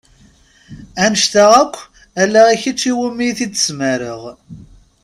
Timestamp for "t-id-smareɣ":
3.37-4.21